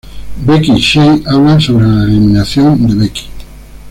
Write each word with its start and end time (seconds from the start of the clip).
Becky 0.47 0.71
y 0.71 0.79
Shay 0.79 1.21
hablan 1.27 1.61
sobre 1.61 1.85
la 1.85 2.03
eliminación 2.05 2.87
de 2.87 2.95
Becky. 2.95 3.29